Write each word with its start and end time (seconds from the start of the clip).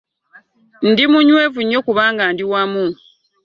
Ndi 0.89 1.03
munywevu 1.11 1.59
nnyo 1.63 1.79
kubanga 1.87 2.23
ndi 2.33 2.43
wamu. 2.51 2.85